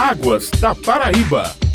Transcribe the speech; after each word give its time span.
Águas 0.00 0.48
da 0.58 0.74
Paraíba. 0.74 1.69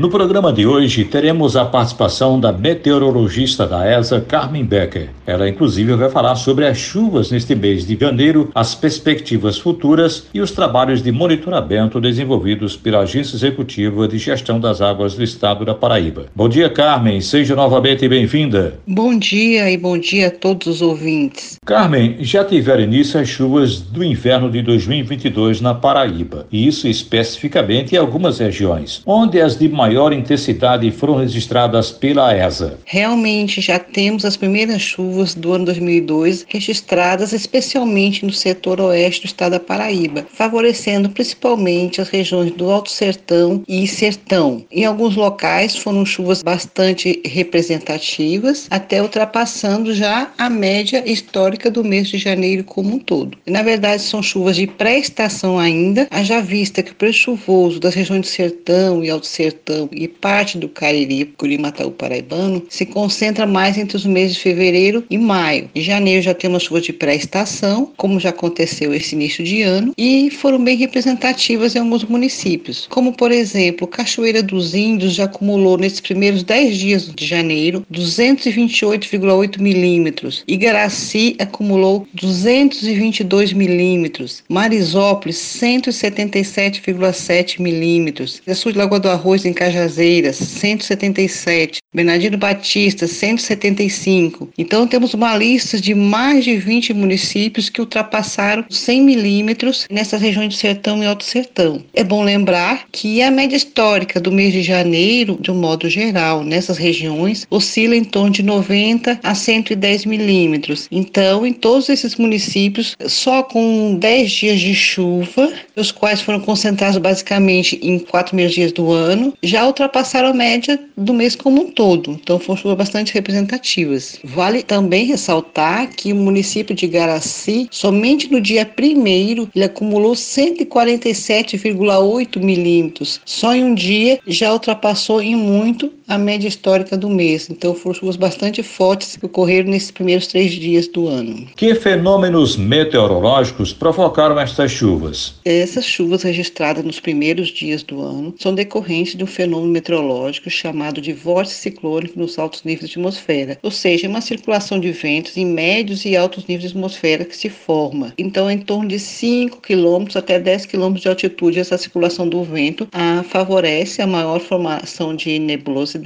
No 0.00 0.08
programa 0.08 0.50
de 0.50 0.66
hoje, 0.66 1.04
teremos 1.04 1.58
a 1.58 1.66
participação 1.66 2.40
da 2.40 2.50
meteorologista 2.50 3.66
da 3.66 3.86
ESA, 3.86 4.18
Carmen 4.18 4.64
Becker. 4.64 5.10
Ela, 5.26 5.46
inclusive, 5.46 5.94
vai 5.94 6.08
falar 6.08 6.36
sobre 6.36 6.66
as 6.66 6.78
chuvas 6.78 7.30
neste 7.30 7.54
mês 7.54 7.86
de 7.86 7.98
janeiro, 8.00 8.50
as 8.54 8.74
perspectivas 8.74 9.58
futuras 9.58 10.26
e 10.32 10.40
os 10.40 10.52
trabalhos 10.52 11.02
de 11.02 11.12
monitoramento 11.12 12.00
desenvolvidos 12.00 12.78
pela 12.78 13.00
Agência 13.00 13.36
Executiva 13.36 14.08
de 14.08 14.16
Gestão 14.16 14.58
das 14.58 14.80
Águas 14.80 15.16
do 15.16 15.22
Estado 15.22 15.66
da 15.66 15.74
Paraíba. 15.74 16.28
Bom 16.34 16.48
dia, 16.48 16.70
Carmen. 16.70 17.20
Seja 17.20 17.54
novamente 17.54 18.08
bem-vinda. 18.08 18.80
Bom 18.88 19.18
dia 19.18 19.70
e 19.70 19.76
bom 19.76 19.98
dia 19.98 20.28
a 20.28 20.30
todos 20.30 20.66
os 20.66 20.80
ouvintes. 20.80 21.58
Carmen, 21.66 22.16
já 22.20 22.42
tiveram 22.42 22.84
início 22.84 23.20
as 23.20 23.28
chuvas 23.28 23.82
do 23.82 24.02
inverno 24.02 24.50
de 24.50 24.62
2022 24.62 25.60
na 25.60 25.74
Paraíba, 25.74 26.46
e 26.50 26.66
isso 26.66 26.88
especificamente 26.88 27.94
em 27.94 27.98
algumas 27.98 28.38
regiões, 28.38 29.02
onde 29.04 29.38
as 29.38 29.58
de 29.58 29.68
maior 29.68 29.89
maior 29.90 30.12
intensidade 30.12 30.88
foram 30.92 31.16
registradas 31.16 31.90
pela 31.90 32.32
ESA. 32.32 32.78
Realmente 32.84 33.60
já 33.60 33.76
temos 33.76 34.24
as 34.24 34.36
primeiras 34.36 34.80
chuvas 34.80 35.34
do 35.34 35.52
ano 35.52 35.64
2002 35.64 36.46
registradas 36.48 37.32
especialmente 37.32 38.24
no 38.24 38.32
setor 38.32 38.80
oeste 38.80 39.22
do 39.22 39.26
estado 39.26 39.52
da 39.52 39.60
Paraíba, 39.60 40.24
favorecendo 40.32 41.10
principalmente 41.10 42.00
as 42.00 42.08
regiões 42.08 42.52
do 42.52 42.70
Alto 42.70 42.88
Sertão 42.88 43.64
e 43.66 43.84
Sertão. 43.88 44.64
Em 44.70 44.84
alguns 44.84 45.16
locais 45.16 45.76
foram 45.76 46.06
chuvas 46.06 46.40
bastante 46.40 47.20
representativas, 47.24 48.68
até 48.70 49.02
ultrapassando 49.02 49.92
já 49.92 50.30
a 50.38 50.48
média 50.48 51.02
histórica 51.04 51.68
do 51.68 51.82
mês 51.82 52.08
de 52.08 52.16
janeiro 52.16 52.62
como 52.62 52.94
um 52.94 52.98
todo. 53.00 53.36
Na 53.44 53.62
verdade, 53.62 54.02
são 54.02 54.22
chuvas 54.22 54.54
de 54.54 54.68
pré-estação 54.68 55.58
ainda, 55.58 56.06
haja 56.12 56.40
vista 56.40 56.80
que 56.80 56.92
o 56.92 56.94
preço 56.94 57.18
chuvoso 57.18 57.80
das 57.80 57.94
regiões 57.94 58.20
do 58.20 58.26
Sertão 58.28 59.02
e 59.02 59.10
Alto 59.10 59.26
Sertão 59.26 59.69
e 59.92 60.08
parte 60.08 60.58
do 60.58 60.68
Cariri, 60.68 61.26
Curimataú 61.36 61.90
paraibano, 61.90 62.62
se 62.68 62.86
concentra 62.86 63.46
mais 63.46 63.78
entre 63.78 63.96
os 63.96 64.06
meses 64.06 64.36
de 64.36 64.42
fevereiro 64.42 65.04
e 65.10 65.18
maio. 65.18 65.68
Em 65.74 65.80
janeiro 65.80 66.22
já 66.22 66.34
temos 66.34 66.62
chuvas 66.64 66.84
de 66.84 66.92
pré-estação, 66.92 67.90
como 67.96 68.20
já 68.20 68.28
aconteceu 68.30 68.94
esse 68.94 69.14
início 69.14 69.44
de 69.44 69.62
ano, 69.62 69.92
e 69.96 70.30
foram 70.30 70.62
bem 70.62 70.76
representativas 70.76 71.74
em 71.74 71.78
alguns 71.80 72.04
municípios, 72.04 72.86
como 72.90 73.12
por 73.12 73.32
exemplo, 73.32 73.86
Cachoeira 73.86 74.42
dos 74.42 74.74
Índios 74.74 75.14
já 75.14 75.24
acumulou 75.24 75.78
nesses 75.78 76.00
primeiros 76.00 76.42
10 76.42 76.76
dias 76.76 77.10
de 77.14 77.26
janeiro 77.26 77.86
228,8 77.92 79.60
milímetros, 79.60 80.42
Igaraci 80.46 81.36
acumulou 81.38 82.06
222 82.14 83.52
milímetros, 83.52 84.42
Marisópolis 84.48 85.36
177,7 85.36 87.60
milímetros, 87.60 88.40
Sul 88.54 88.72
de 88.72 88.78
Lagoa 88.78 89.00
do 89.00 89.08
Arroz 89.08 89.44
em 89.44 89.52
Cajazeiras, 89.60 90.36
177. 90.38 91.80
Bernardino 91.92 92.38
Batista, 92.38 93.08
175. 93.08 94.48
Então 94.56 94.86
temos 94.86 95.12
uma 95.12 95.36
lista 95.36 95.80
de 95.80 95.92
mais 95.92 96.44
de 96.44 96.56
20 96.56 96.94
municípios 96.94 97.68
que 97.68 97.80
ultrapassaram 97.80 98.64
100 98.70 99.02
milímetros 99.02 99.86
nessas 99.90 100.22
regiões 100.22 100.50
do 100.50 100.54
Sertão 100.54 101.02
e 101.02 101.06
Alto 101.06 101.24
Sertão. 101.24 101.82
É 101.92 102.04
bom 102.04 102.22
lembrar 102.22 102.84
que 102.92 103.20
a 103.22 103.30
média 103.30 103.56
histórica 103.56 104.20
do 104.20 104.30
mês 104.30 104.52
de 104.52 104.62
janeiro, 104.62 105.36
de 105.40 105.50
um 105.50 105.56
modo 105.56 105.90
geral, 105.90 106.44
nessas 106.44 106.78
regiões, 106.78 107.44
oscila 107.50 107.96
em 107.96 108.04
torno 108.04 108.30
de 108.30 108.44
90 108.44 109.18
a 109.20 109.34
110 109.34 110.04
milímetros. 110.04 110.86
Então, 110.92 111.44
em 111.44 111.52
todos 111.52 111.88
esses 111.88 112.14
municípios, 112.14 112.94
só 113.08 113.42
com 113.42 113.96
10 113.96 114.30
dias 114.30 114.60
de 114.60 114.76
chuva, 114.76 115.52
os 115.74 115.90
quais 115.90 116.20
foram 116.20 116.38
concentrados 116.38 116.98
basicamente 116.98 117.80
em 117.82 117.98
quatro 117.98 118.36
meses 118.36 118.54
dias 118.54 118.70
do 118.70 118.92
ano, 118.92 119.34
já 119.42 119.66
ultrapassaram 119.66 120.28
a 120.28 120.34
média 120.34 120.78
do 120.96 121.12
mês 121.12 121.34
como 121.34 121.62
um 121.62 121.70
todo, 121.70 121.79
então 121.80 122.38
foram 122.38 122.76
bastante 122.76 123.14
representativas. 123.14 124.20
Vale 124.22 124.62
também 124.62 125.06
ressaltar 125.06 125.88
que 125.88 126.12
o 126.12 126.16
município 126.16 126.74
de 126.74 126.86
Garaci, 126.86 127.66
somente 127.70 128.30
no 128.30 128.38
dia 128.40 128.70
1 128.78 129.48
ele 129.54 129.64
acumulou 129.64 130.12
147,8 130.12 132.38
milímetros. 132.42 133.18
Só 133.24 133.54
em 133.54 133.64
um 133.64 133.74
dia 133.74 134.20
já 134.26 134.52
ultrapassou 134.52 135.22
em 135.22 135.34
muito 135.34 135.90
a 136.10 136.18
média 136.18 136.48
histórica 136.48 136.96
do 136.96 137.08
mês. 137.08 137.48
Então 137.48 137.72
foram 137.72 137.94
chuvas 137.94 138.16
bastante 138.16 138.64
fortes 138.64 139.16
que 139.16 139.26
ocorreram 139.26 139.70
nesses 139.70 139.92
primeiros 139.92 140.26
três 140.26 140.50
dias 140.50 140.88
do 140.88 141.06
ano. 141.06 141.46
Que 141.54 141.72
fenômenos 141.72 142.56
meteorológicos 142.56 143.72
provocaram 143.72 144.38
estas 144.40 144.72
chuvas? 144.72 145.34
Essas 145.44 145.84
chuvas 145.84 146.24
registradas 146.24 146.84
nos 146.84 146.98
primeiros 146.98 147.48
dias 147.48 147.84
do 147.84 148.02
ano 148.02 148.34
são 148.40 148.52
decorrentes 148.52 149.14
de 149.14 149.22
um 149.22 149.26
fenômeno 149.26 149.72
meteorológico 149.72 150.50
chamado 150.50 151.00
de 151.00 151.12
vórtice 151.12 151.54
ciclônico 151.54 152.18
nos 152.18 152.36
altos 152.40 152.64
níveis 152.64 152.90
de 152.90 152.98
atmosfera, 152.98 153.56
ou 153.62 153.70
seja, 153.70 154.08
uma 154.08 154.20
circulação 154.20 154.80
de 154.80 154.90
ventos 154.90 155.36
em 155.36 155.46
médios 155.46 156.04
e 156.04 156.16
altos 156.16 156.44
níveis 156.44 156.72
de 156.72 156.76
atmosfera 156.76 157.24
que 157.24 157.36
se 157.36 157.48
forma. 157.48 158.12
Então, 158.18 158.50
em 158.50 158.58
torno 158.58 158.88
de 158.88 158.98
5 158.98 159.58
km 159.58 160.06
até 160.16 160.40
10 160.40 160.66
km 160.66 160.94
de 160.94 161.08
altitude, 161.08 161.60
essa 161.60 161.78
circulação 161.78 162.28
do 162.28 162.42
vento 162.42 162.88
a, 162.90 163.22
favorece 163.22 164.02
a 164.02 164.06
maior 164.08 164.40
formação 164.40 165.14
de 165.14 165.38
nebulosidade 165.38 165.99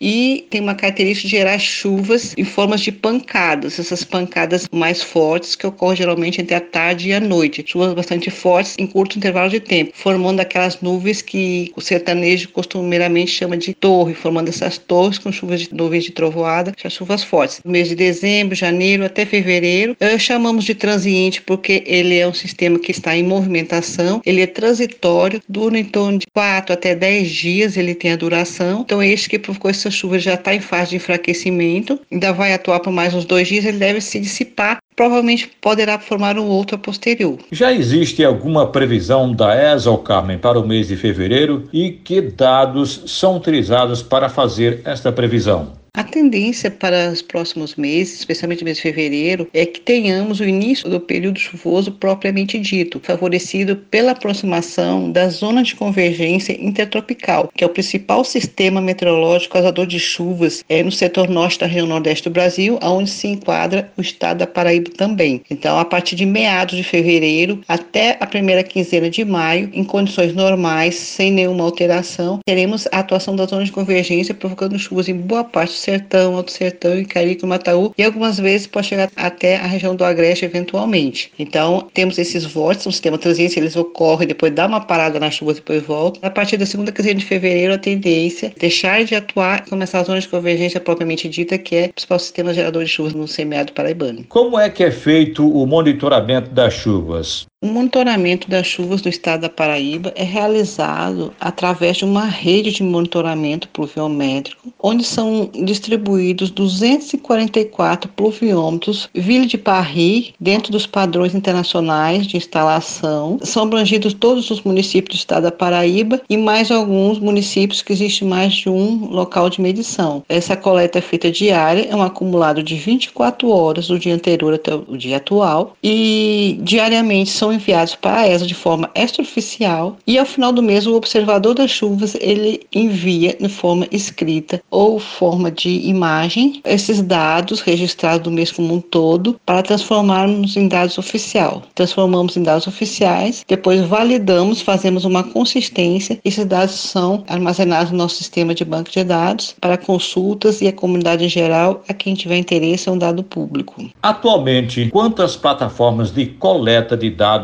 e 0.00 0.46
tem 0.50 0.60
uma 0.60 0.74
característica 0.74 1.28
de 1.28 1.36
gerar 1.36 1.58
chuvas 1.58 2.34
em 2.36 2.44
formas 2.44 2.80
de 2.80 2.92
pancadas, 2.92 3.78
essas 3.78 4.04
pancadas 4.04 4.68
mais 4.72 5.02
fortes 5.02 5.54
que 5.54 5.66
ocorrem 5.66 5.96
geralmente 5.96 6.40
entre 6.40 6.54
a 6.54 6.60
tarde 6.60 7.08
e 7.08 7.12
a 7.12 7.20
noite, 7.20 7.64
chuvas 7.66 7.94
bastante 7.94 8.30
fortes 8.30 8.74
em 8.78 8.86
curto 8.86 9.18
intervalo 9.18 9.50
de 9.50 9.60
tempo, 9.60 9.92
formando 9.94 10.40
aquelas 10.40 10.80
nuvens 10.80 11.22
que 11.22 11.72
o 11.76 11.80
sertanejo 11.80 12.48
costumeiramente 12.48 13.30
chama 13.30 13.56
de 13.56 13.74
torre, 13.74 14.14
formando 14.14 14.48
essas 14.48 14.78
torres 14.78 15.18
com 15.18 15.30
chuvas 15.30 15.60
de 15.60 15.74
nuvens 15.74 16.04
de 16.04 16.12
trovoada, 16.12 16.72
chuvas 16.88 17.22
fortes. 17.22 17.60
No 17.64 17.70
mês 17.70 17.88
de 17.88 17.94
dezembro, 17.94 18.54
janeiro 18.54 19.04
até 19.04 19.26
fevereiro, 19.26 19.96
eh, 20.00 20.18
chamamos 20.18 20.64
de 20.64 20.74
transiente 20.74 21.42
porque 21.42 21.82
ele 21.86 22.16
é 22.16 22.26
um 22.26 22.34
sistema 22.34 22.78
que 22.78 22.90
está 22.90 23.16
em 23.16 23.22
movimentação, 23.22 24.20
ele 24.24 24.40
é 24.40 24.46
transitório, 24.46 25.42
dura 25.48 25.78
em 25.78 25.84
torno 25.84 26.18
de 26.18 26.26
4 26.32 26.72
até 26.72 26.94
10 26.94 27.30
dias, 27.30 27.76
ele 27.76 27.94
tem 27.94 28.12
a 28.12 28.16
duração. 28.16 28.80
Então, 28.80 29.02
este 29.02 29.28
que 29.28 29.35
que 29.38 29.44
provocou 29.44 29.70
essa 29.70 29.90
chuva 29.90 30.18
já 30.18 30.34
está 30.34 30.54
em 30.54 30.60
fase 30.60 30.90
de 30.90 30.96
enfraquecimento, 30.96 32.00
ainda 32.10 32.32
vai 32.32 32.52
atuar 32.52 32.80
por 32.80 32.92
mais 32.92 33.14
uns 33.14 33.24
dois 33.24 33.48
dias, 33.48 33.64
ele 33.64 33.78
deve 33.78 34.00
se 34.00 34.20
dissipar 34.20 34.78
provavelmente 34.96 35.50
poderá 35.60 35.98
formar 35.98 36.38
um 36.38 36.46
outro 36.46 36.76
a 36.76 36.78
posterior. 36.78 37.38
Já 37.52 37.70
existe 37.70 38.24
alguma 38.24 38.66
previsão 38.66 39.32
da 39.32 39.54
ESA, 39.74 39.96
Carmen, 39.98 40.38
para 40.38 40.58
o 40.58 40.66
mês 40.66 40.88
de 40.88 40.96
fevereiro 40.96 41.68
e 41.72 41.90
que 41.90 42.22
dados 42.22 43.02
são 43.06 43.36
utilizados 43.36 44.02
para 44.02 44.30
fazer 44.30 44.80
esta 44.84 45.12
previsão? 45.12 45.72
A 45.96 46.04
tendência 46.04 46.70
para 46.70 47.10
os 47.10 47.22
próximos 47.22 47.74
meses, 47.74 48.18
especialmente 48.18 48.60
no 48.60 48.66
mês 48.66 48.76
de 48.76 48.82
fevereiro, 48.82 49.48
é 49.54 49.64
que 49.64 49.80
tenhamos 49.80 50.40
o 50.40 50.44
início 50.44 50.90
do 50.90 51.00
período 51.00 51.38
chuvoso 51.38 51.90
propriamente 51.90 52.58
dito, 52.58 53.00
favorecido 53.02 53.76
pela 53.76 54.12
aproximação 54.12 55.10
da 55.10 55.26
zona 55.30 55.62
de 55.62 55.74
convergência 55.74 56.52
intertropical, 56.62 57.50
que 57.56 57.64
é 57.64 57.66
o 57.66 57.70
principal 57.70 58.24
sistema 58.24 58.78
meteorológico 58.78 59.54
causador 59.54 59.86
de 59.86 59.98
chuvas 59.98 60.62
é 60.68 60.82
no 60.82 60.92
setor 60.92 61.30
norte 61.30 61.60
da 61.60 61.66
região 61.66 61.86
nordeste 61.86 62.24
do 62.24 62.32
Brasil, 62.32 62.78
onde 62.82 63.08
se 63.08 63.28
enquadra 63.28 63.90
o 63.96 64.02
estado 64.02 64.40
da 64.40 64.46
Paraíba 64.46 64.90
também. 64.90 65.40
Então, 65.48 65.78
a 65.78 65.84
partir 65.86 66.14
de 66.14 66.26
meados 66.26 66.76
de 66.76 66.84
fevereiro 66.84 67.62
até 67.66 68.18
a 68.20 68.26
primeira 68.26 68.62
quinzena 68.62 69.08
de 69.08 69.24
maio, 69.24 69.70
em 69.72 69.82
condições 69.82 70.34
normais, 70.34 70.94
sem 70.94 71.32
nenhuma 71.32 71.64
alteração, 71.64 72.40
teremos 72.44 72.86
a 72.92 72.98
atuação 72.98 73.34
da 73.34 73.46
zona 73.46 73.64
de 73.64 73.72
convergência 73.72 74.34
provocando 74.34 74.78
chuvas 74.78 75.08
em 75.08 75.14
boa 75.14 75.42
parte 75.42 75.85
Sertão, 75.86 76.36
Alto 76.36 76.50
Sertão, 76.50 76.98
Icarico, 76.98 77.46
Mataú 77.46 77.94
e 77.96 78.02
algumas 78.02 78.38
vezes 78.38 78.66
pode 78.66 78.88
chegar 78.88 79.08
até 79.14 79.56
a 79.56 79.66
região 79.66 79.94
do 79.94 80.04
Agreste 80.04 80.44
eventualmente. 80.44 81.30
Então, 81.38 81.88
temos 81.94 82.18
esses 82.18 82.44
vórtices, 82.44 82.88
um 82.88 82.90
sistema 82.90 83.16
transiente, 83.16 83.58
eles 83.58 83.76
ocorrem, 83.76 84.26
depois 84.26 84.52
dá 84.52 84.66
uma 84.66 84.80
parada 84.80 85.20
na 85.20 85.30
chuva, 85.30 85.54
depois 85.54 85.82
volta. 85.82 86.18
A 86.26 86.30
partir 86.30 86.56
da 86.56 86.66
segunda 86.66 86.90
quinzena 86.90 87.20
de 87.20 87.24
fevereiro, 87.24 87.72
a 87.74 87.78
tendência 87.78 88.48
é 88.48 88.58
deixar 88.58 89.04
de 89.04 89.14
atuar 89.14 89.62
e 89.64 89.70
começar 89.70 90.00
a 90.00 90.04
zona 90.04 90.20
de 90.20 90.28
convergência 90.28 90.80
propriamente 90.80 91.28
dita, 91.28 91.56
que 91.56 91.76
é 91.76 91.84
o 91.86 91.92
principal 91.92 92.18
sistema 92.18 92.52
gerador 92.52 92.82
de 92.82 92.90
chuvas 92.90 93.14
no 93.14 93.28
semiárido 93.28 93.72
paraibano. 93.72 94.24
Como 94.28 94.58
é 94.58 94.68
que 94.68 94.82
é 94.82 94.90
feito 94.90 95.48
o 95.48 95.66
monitoramento 95.66 96.50
das 96.50 96.74
chuvas? 96.74 97.46
O 97.62 97.68
monitoramento 97.68 98.50
das 98.50 98.66
chuvas 98.66 99.00
do 99.00 99.08
estado 99.08 99.40
da 99.40 99.48
Paraíba 99.48 100.12
é 100.14 100.22
realizado 100.22 101.32
através 101.40 101.96
de 101.96 102.04
uma 102.04 102.26
rede 102.26 102.70
de 102.70 102.82
monitoramento 102.82 103.66
pluviométrico, 103.70 104.70
onde 104.78 105.02
são 105.02 105.48
distribuídos 105.64 106.50
244 106.50 108.10
pluviômetros 108.10 109.08
Ville 109.14 109.46
de 109.46 109.56
Paris, 109.56 110.34
dentro 110.38 110.70
dos 110.70 110.86
padrões 110.86 111.34
internacionais 111.34 112.26
de 112.26 112.36
instalação. 112.36 113.38
São 113.40 113.62
abrangidos 113.62 114.12
todos 114.12 114.50
os 114.50 114.60
municípios 114.60 115.16
do 115.16 115.20
estado 115.20 115.44
da 115.44 115.52
Paraíba 115.52 116.20
e 116.28 116.36
mais 116.36 116.70
alguns 116.70 117.18
municípios 117.18 117.80
que 117.80 117.94
existe 117.94 118.22
mais 118.22 118.52
de 118.52 118.68
um 118.68 119.06
local 119.06 119.48
de 119.48 119.62
medição. 119.62 120.22
Essa 120.28 120.58
coleta 120.58 120.98
é 120.98 121.02
feita 121.02 121.30
diária, 121.30 121.88
é 121.90 121.96
um 121.96 122.02
acumulado 122.02 122.62
de 122.62 122.74
24 122.74 123.48
horas 123.48 123.88
do 123.88 123.98
dia 123.98 124.14
anterior 124.14 124.52
até 124.52 124.74
o 124.74 124.94
dia 124.94 125.16
atual 125.16 125.74
e 125.82 126.60
diariamente 126.60 127.30
são 127.30 127.46
enviados 127.56 127.94
para 127.94 128.20
a 128.20 128.28
ESA 128.28 128.46
de 128.46 128.54
forma 128.54 128.90
extraoficial 128.94 129.96
e 130.06 130.18
ao 130.18 130.26
final 130.26 130.52
do 130.52 130.62
mês 130.62 130.86
o 130.86 130.94
observador 130.94 131.54
das 131.54 131.70
chuvas 131.70 132.16
ele 132.20 132.60
envia 132.72 133.36
de 133.38 133.48
forma 133.48 133.86
escrita 133.90 134.62
ou 134.70 134.98
forma 134.98 135.50
de 135.50 135.70
imagem 135.88 136.60
esses 136.64 137.02
dados 137.02 137.60
registrados 137.60 138.24
do 138.24 138.30
mês 138.30 138.52
como 138.52 138.74
um 138.74 138.80
todo 138.80 139.38
para 139.44 139.62
transformarmos 139.62 140.56
em 140.56 140.68
dados 140.68 140.98
oficial. 140.98 141.62
Transformamos 141.74 142.36
em 142.36 142.42
dados 142.42 142.66
oficiais, 142.66 143.44
depois 143.48 143.80
validamos, 143.82 144.60
fazemos 144.60 145.04
uma 145.04 145.22
consistência. 145.22 146.18
Esses 146.24 146.44
dados 146.44 146.74
são 146.74 147.24
armazenados 147.28 147.90
no 147.90 147.98
nosso 147.98 148.16
sistema 148.16 148.54
de 148.54 148.64
banco 148.64 148.90
de 148.90 149.02
dados 149.04 149.54
para 149.60 149.76
consultas 149.76 150.60
e 150.60 150.68
a 150.68 150.72
comunidade 150.72 151.24
em 151.24 151.28
geral, 151.28 151.82
a 151.88 151.94
quem 151.94 152.14
tiver 152.14 152.36
interesse, 152.36 152.88
é 152.88 152.92
um 152.92 152.98
dado 152.98 153.22
público. 153.22 153.84
Atualmente, 154.02 154.88
quantas 154.90 155.36
plataformas 155.36 156.10
de 156.12 156.26
coleta 156.26 156.96
de 156.96 157.10
dados 157.10 157.35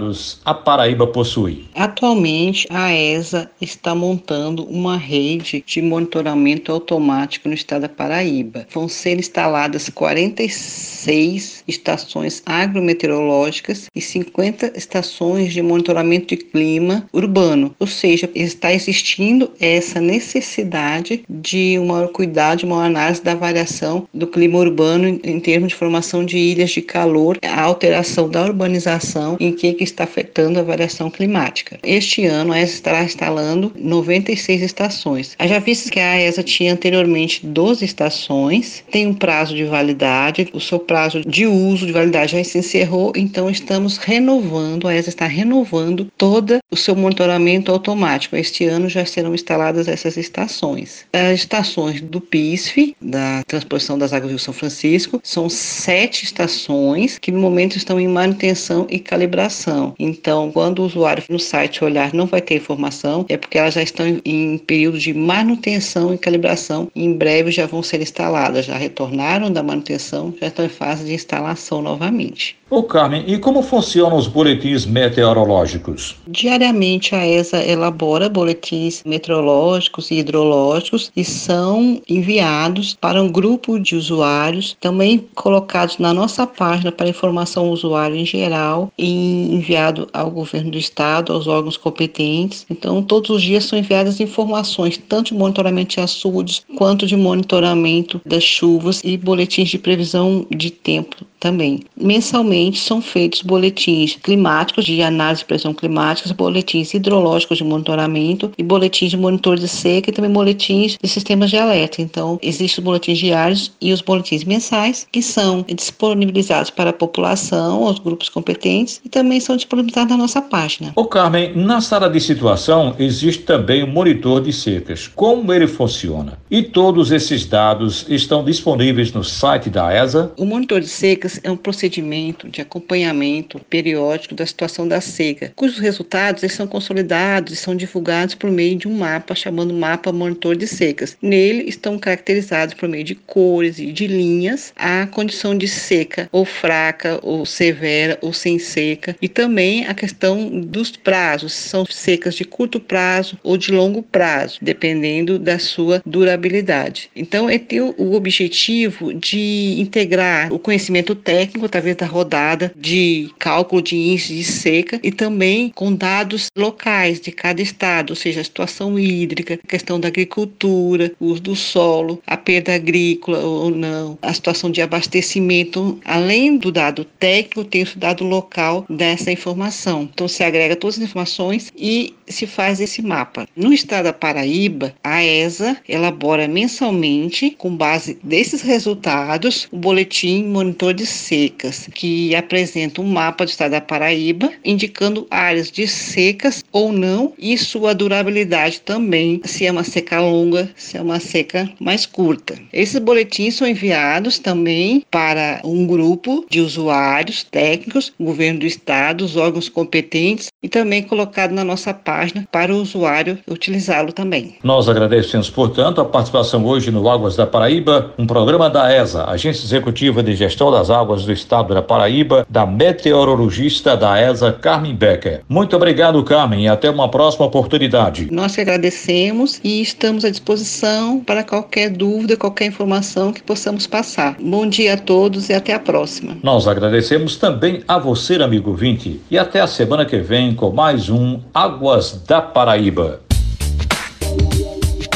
a 0.44 0.54
Paraíba 0.54 1.06
possui? 1.06 1.64
Atualmente, 1.74 2.66
a 2.70 2.92
ESA 2.92 3.50
está 3.60 3.94
montando 3.94 4.64
uma 4.64 4.96
rede 4.96 5.62
de 5.66 5.82
monitoramento 5.82 6.70
automático 6.72 7.48
no 7.48 7.54
estado 7.54 7.82
da 7.82 7.88
Paraíba. 7.88 8.66
Vão 8.72 8.88
ser 8.88 9.18
instaladas 9.18 9.88
46 9.88 11.61
estações 11.66 12.42
agrometeorológicas 12.44 13.86
e 13.94 14.00
50 14.00 14.72
estações 14.76 15.52
de 15.52 15.62
monitoramento 15.62 16.26
de 16.26 16.36
clima 16.36 17.06
urbano, 17.12 17.74
ou 17.78 17.86
seja, 17.86 18.28
está 18.34 18.72
existindo 18.72 19.50
essa 19.60 20.00
necessidade 20.00 21.24
de 21.28 21.78
um 21.78 21.86
maior 21.86 22.08
cuidado, 22.08 22.60
de 22.60 22.64
uma 22.64 22.84
análise 22.84 23.22
da 23.22 23.34
variação 23.34 24.06
do 24.12 24.26
clima 24.26 24.58
urbano 24.58 25.08
em 25.08 25.40
termos 25.40 25.68
de 25.68 25.74
formação 25.74 26.24
de 26.24 26.36
ilhas 26.36 26.70
de 26.70 26.82
calor, 26.82 27.38
a 27.42 27.60
alteração 27.60 28.28
da 28.28 28.44
urbanização, 28.44 29.36
em 29.40 29.52
que, 29.52 29.72
que 29.72 29.84
está 29.84 30.04
afetando 30.04 30.58
a 30.58 30.62
variação 30.62 31.10
climática. 31.10 31.78
Este 31.82 32.24
ano, 32.26 32.52
a 32.52 32.60
ESA 32.60 32.74
estará 32.74 33.04
instalando 33.04 33.72
96 33.76 34.62
estações. 34.62 35.36
Já 35.42 35.58
visto 35.58 35.90
que 35.90 36.00
a 36.00 36.20
ESA 36.20 36.42
tinha 36.42 36.72
anteriormente 36.72 37.46
12 37.46 37.84
estações, 37.84 38.84
tem 38.90 39.06
um 39.06 39.14
prazo 39.14 39.54
de 39.54 39.64
validade, 39.64 40.48
o 40.52 40.60
seu 40.60 40.78
prazo 40.78 41.22
de 41.22 41.46
uso 41.52 41.86
de 41.86 41.92
validade 41.92 42.32
já 42.32 42.44
se 42.44 42.58
encerrou, 42.58 43.12
então 43.14 43.50
estamos 43.50 43.96
renovando, 43.96 44.88
a 44.88 44.94
ESA 44.94 45.10
está 45.10 45.26
renovando 45.26 46.10
todo 46.16 46.58
o 46.70 46.76
seu 46.76 46.96
monitoramento 46.96 47.70
automático. 47.70 48.36
Este 48.36 48.64
ano 48.64 48.88
já 48.88 49.04
serão 49.04 49.34
instaladas 49.34 49.88
essas 49.88 50.16
estações. 50.16 51.04
As 51.12 51.34
estações 51.40 52.00
do 52.00 52.20
PISF, 52.20 52.96
da 53.00 53.42
Transposição 53.46 53.98
das 53.98 54.12
Águas 54.12 54.32
do 54.32 54.38
São 54.38 54.54
Francisco, 54.54 55.20
são 55.22 55.48
sete 55.48 56.24
estações 56.24 57.18
que 57.18 57.30
no 57.30 57.40
momento 57.40 57.76
estão 57.76 58.00
em 58.00 58.08
manutenção 58.08 58.86
e 58.88 58.98
calibração. 58.98 59.94
Então, 59.98 60.50
quando 60.52 60.80
o 60.80 60.86
usuário 60.86 61.22
no 61.28 61.38
site 61.38 61.84
olhar 61.84 62.14
não 62.14 62.26
vai 62.26 62.40
ter 62.40 62.56
informação, 62.56 63.26
é 63.28 63.36
porque 63.36 63.58
elas 63.58 63.74
já 63.74 63.82
estão 63.82 64.06
em 64.24 64.58
período 64.58 64.98
de 64.98 65.12
manutenção 65.12 66.14
e 66.14 66.18
calibração. 66.18 66.90
Em 66.94 67.12
breve 67.12 67.50
já 67.50 67.66
vão 67.66 67.82
ser 67.82 68.00
instaladas, 68.00 68.64
já 68.64 68.76
retornaram 68.76 69.52
da 69.52 69.62
manutenção, 69.62 70.34
já 70.40 70.46
estão 70.46 70.64
em 70.64 70.70
fase 70.70 71.04
de 71.04 71.12
instalação 71.12 71.41
novamente. 71.82 72.56
Ô 72.72 72.82
Carmen, 72.82 73.22
e 73.26 73.36
como 73.36 73.62
funcionam 73.62 74.16
os 74.16 74.26
boletins 74.26 74.86
meteorológicos? 74.86 76.16
Diariamente 76.26 77.14
a 77.14 77.26
ESA 77.26 77.62
elabora 77.62 78.30
boletins 78.30 79.02
meteorológicos 79.04 80.10
e 80.10 80.14
hidrológicos 80.14 81.12
e 81.14 81.22
são 81.22 82.00
enviados 82.08 82.96
para 82.98 83.22
um 83.22 83.30
grupo 83.30 83.78
de 83.78 83.94
usuários, 83.94 84.74
também 84.80 85.18
colocados 85.34 85.98
na 85.98 86.14
nossa 86.14 86.46
página 86.46 86.90
para 86.90 87.10
informação 87.10 87.66
ao 87.66 87.72
usuário 87.72 88.16
em 88.16 88.24
geral 88.24 88.90
e 88.96 89.54
enviado 89.54 90.08
ao 90.10 90.30
governo 90.30 90.70
do 90.70 90.78
estado, 90.78 91.34
aos 91.34 91.46
órgãos 91.46 91.76
competentes. 91.76 92.64
Então, 92.70 93.02
todos 93.02 93.28
os 93.28 93.42
dias 93.42 93.64
são 93.64 93.78
enviadas 93.78 94.18
informações, 94.18 94.96
tanto 94.96 95.26
de 95.26 95.34
monitoramento 95.34 95.96
de 95.96 96.00
açudes 96.00 96.64
quanto 96.74 97.06
de 97.06 97.16
monitoramento 97.16 98.18
das 98.24 98.42
chuvas 98.42 99.02
e 99.04 99.18
boletins 99.18 99.68
de 99.68 99.78
previsão 99.78 100.46
de 100.50 100.70
tempo 100.70 101.16
também. 101.42 101.80
Mensalmente 102.00 102.78
são 102.78 103.02
feitos 103.02 103.42
boletins 103.42 104.16
climáticos 104.22 104.84
de 104.84 105.02
análise 105.02 105.40
de 105.40 105.46
pressão 105.46 105.74
climática, 105.74 106.32
boletins 106.32 106.94
hidrológicos 106.94 107.58
de 107.58 107.64
monitoramento 107.64 108.52
e 108.56 108.62
boletins 108.62 109.10
de 109.10 109.16
monitor 109.16 109.58
de 109.58 109.66
seca 109.66 110.08
e 110.08 110.12
também 110.12 110.30
boletins 110.30 110.96
de 111.02 111.08
sistemas 111.08 111.50
de 111.50 111.56
alerta. 111.56 112.00
Então, 112.00 112.38
existem 112.40 112.80
os 112.80 112.84
boletins 112.84 113.18
diários 113.18 113.72
e 113.80 113.92
os 113.92 114.00
boletins 114.00 114.44
mensais 114.44 115.06
que 115.10 115.20
são 115.20 115.64
disponibilizados 115.68 116.70
para 116.70 116.90
a 116.90 116.92
população, 116.92 117.84
aos 117.84 117.98
grupos 117.98 118.28
competentes 118.28 119.00
e 119.04 119.08
também 119.08 119.40
são 119.40 119.56
disponibilizados 119.56 120.12
na 120.12 120.16
nossa 120.16 120.40
página. 120.40 120.92
Ô 120.94 121.06
Carmen, 121.06 121.56
na 121.56 121.80
sala 121.80 122.08
de 122.08 122.20
situação 122.20 122.94
existe 123.00 123.42
também 123.42 123.82
o 123.82 123.88
monitor 123.88 124.40
de 124.40 124.52
secas. 124.52 125.08
Como 125.08 125.52
ele 125.52 125.66
funciona? 125.66 126.38
E 126.48 126.62
todos 126.62 127.10
esses 127.10 127.44
dados 127.44 128.06
estão 128.08 128.44
disponíveis 128.44 129.12
no 129.12 129.24
site 129.24 129.68
da 129.68 129.92
ESA? 129.92 130.30
O 130.36 130.44
monitor 130.44 130.80
de 130.80 130.88
secas 130.88 131.31
é 131.42 131.50
um 131.50 131.56
procedimento 131.56 132.48
de 132.48 132.60
acompanhamento 132.60 133.60
periódico 133.68 134.34
da 134.34 134.46
situação 134.46 134.86
da 134.86 135.00
seca, 135.00 135.52
cujos 135.54 135.78
resultados 135.78 136.42
eles 136.42 136.54
são 136.54 136.66
consolidados 136.66 137.52
e 137.52 137.56
são 137.56 137.74
divulgados 137.74 138.34
por 138.34 138.50
meio 138.50 138.76
de 138.76 138.88
um 138.88 138.96
mapa 138.96 139.34
chamado 139.34 139.72
Mapa 139.72 140.12
Monitor 140.12 140.56
de 140.56 140.66
Secas. 140.66 141.16
Nele 141.20 141.68
estão 141.68 141.98
caracterizados 141.98 142.74
por 142.74 142.88
meio 142.88 143.04
de 143.04 143.14
cores 143.14 143.78
e 143.78 143.92
de 143.92 144.06
linhas 144.06 144.72
a 144.76 145.06
condição 145.06 145.56
de 145.56 145.68
seca, 145.68 146.28
ou 146.32 146.44
fraca, 146.44 147.18
ou 147.22 147.44
severa, 147.46 148.18
ou 148.20 148.32
sem 148.32 148.58
seca, 148.58 149.16
e 149.20 149.28
também 149.28 149.86
a 149.86 149.94
questão 149.94 150.60
dos 150.60 150.90
prazos, 150.90 151.52
são 151.52 151.84
secas 151.86 152.34
de 152.34 152.44
curto 152.44 152.80
prazo 152.80 153.38
ou 153.42 153.56
de 153.56 153.72
longo 153.72 154.02
prazo, 154.02 154.58
dependendo 154.60 155.38
da 155.38 155.58
sua 155.58 156.02
durabilidade. 156.04 157.10
Então, 157.14 157.48
é 157.48 157.58
ter 157.58 157.80
o 157.80 158.12
objetivo 158.12 159.12
de 159.14 159.76
integrar 159.78 160.52
o 160.52 160.58
conhecimento 160.58 161.14
técnico 161.22 161.66
através 161.66 161.96
da 161.96 162.06
rodada 162.06 162.72
de 162.76 163.30
cálculo 163.38 163.82
de 163.82 163.96
índice 163.96 164.34
de 164.34 164.44
seca 164.44 165.00
e 165.02 165.10
também 165.10 165.70
com 165.74 165.92
dados 165.94 166.48
locais 166.56 167.20
de 167.20 167.32
cada 167.32 167.62
estado, 167.62 168.10
ou 168.10 168.16
seja, 168.16 168.40
a 168.40 168.44
situação 168.44 168.98
hídrica, 168.98 169.58
questão 169.68 169.98
da 169.98 170.08
agricultura, 170.08 171.12
uso 171.20 171.40
do 171.40 171.56
solo, 171.56 172.20
a 172.26 172.36
perda 172.36 172.74
agrícola 172.74 173.38
ou 173.38 173.70
não, 173.70 174.18
a 174.20 174.32
situação 174.32 174.70
de 174.70 174.82
abastecimento. 174.82 175.98
Além 176.04 176.56
do 176.56 176.72
dado 176.72 177.04
técnico, 177.04 177.64
tem 177.64 177.82
o 177.82 177.88
dado 177.96 178.24
local 178.24 178.84
dessa 178.88 179.30
informação. 179.30 180.08
Então 180.12 180.28
se 180.28 180.42
agrega 180.42 180.76
todas 180.76 180.96
as 180.96 181.04
informações 181.04 181.72
e 181.76 182.14
se 182.26 182.46
faz 182.46 182.80
esse 182.80 183.02
mapa. 183.02 183.46
No 183.54 183.72
estado 183.72 184.04
da 184.04 184.12
Paraíba, 184.12 184.94
a 185.04 185.22
ESA 185.22 185.76
elabora 185.88 186.48
mensalmente, 186.48 187.50
com 187.50 187.76
base 187.76 188.18
desses 188.22 188.62
resultados, 188.62 189.68
o 189.70 189.76
boletim 189.76 190.44
monitor 190.44 190.94
de 190.94 191.06
secas, 191.12 191.88
que 191.94 192.34
apresenta 192.34 193.00
um 193.00 193.06
mapa 193.06 193.44
do 193.44 193.50
estado 193.50 193.72
da 193.72 193.80
Paraíba, 193.80 194.52
indicando 194.64 195.26
áreas 195.30 195.70
de 195.70 195.86
secas 195.86 196.61
ou 196.72 196.92
não 196.92 197.32
e 197.38 197.56
sua 197.58 197.94
durabilidade 197.94 198.80
também, 198.80 199.40
se 199.44 199.66
é 199.66 199.70
uma 199.70 199.84
seca 199.84 200.20
longa, 200.20 200.68
se 200.74 200.96
é 200.96 201.02
uma 201.02 201.20
seca 201.20 201.68
mais 201.80 202.06
curta. 202.06 202.54
Esses 202.72 203.00
boletins 203.00 203.56
são 203.56 203.66
enviados 203.66 204.38
também 204.38 205.04
para 205.10 205.60
um 205.64 205.86
grupo 205.86 206.46
de 206.48 206.60
usuários 206.60 207.42
técnicos, 207.42 208.12
governo 208.18 208.60
do 208.60 208.66
estado, 208.66 209.24
os 209.24 209.36
órgãos 209.36 209.68
competentes 209.68 210.50
e 210.62 210.68
também 210.68 211.02
colocado 211.02 211.52
na 211.52 211.64
nossa 211.64 211.92
página 211.92 212.46
para 212.50 212.72
o 212.72 212.80
usuário 212.80 213.38
utilizá-lo 213.48 214.12
também. 214.12 214.56
Nós 214.62 214.88
agradecemos, 214.88 215.50
portanto, 215.50 216.00
a 216.00 216.04
participação 216.04 216.64
hoje 216.64 216.90
no 216.90 217.08
Águas 217.08 217.36
da 217.36 217.46
Paraíba, 217.46 218.12
um 218.18 218.26
programa 218.26 218.70
da 218.70 218.92
ESA, 218.94 219.24
Agência 219.24 219.64
Executiva 219.64 220.22
de 220.22 220.34
Gestão 220.34 220.70
das 220.70 220.90
Águas 220.90 221.24
do 221.24 221.32
Estado 221.32 221.74
da 221.74 221.82
Paraíba, 221.82 222.46
da 222.48 222.64
meteorologista 222.64 223.96
da 223.96 224.20
ESA, 224.20 224.52
Carmen 224.52 224.94
Becker. 224.94 225.42
Muito 225.48 225.76
obrigado, 225.76 226.22
Carmen, 226.22 226.61
e 226.62 226.68
até 226.68 226.88
uma 226.88 227.08
próxima 227.08 227.46
oportunidade. 227.46 228.28
Nós 228.30 228.58
agradecemos 228.58 229.60
e 229.62 229.82
estamos 229.82 230.24
à 230.24 230.30
disposição 230.30 231.20
para 231.20 231.42
qualquer 231.42 231.90
dúvida, 231.90 232.36
qualquer 232.36 232.66
informação 232.66 233.32
que 233.32 233.42
possamos 233.42 233.86
passar. 233.86 234.36
Bom 234.40 234.66
dia 234.66 234.94
a 234.94 234.96
todos 234.96 235.48
e 235.48 235.52
até 235.52 235.74
a 235.74 235.78
próxima. 235.78 236.36
Nós 236.42 236.66
agradecemos 236.66 237.36
também 237.36 237.82
a 237.86 237.98
você, 237.98 238.34
amigo 238.36 238.74
vinte, 238.74 239.20
e 239.30 239.38
até 239.38 239.60
a 239.60 239.66
semana 239.66 240.04
que 240.04 240.18
vem 240.18 240.54
com 240.54 240.70
mais 240.70 241.08
um 241.08 241.40
Águas 241.52 242.22
da 242.26 242.40
Paraíba. 242.40 243.20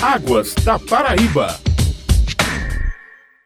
Águas 0.03 0.55
da 0.65 0.79
Paraíba. 0.79 1.66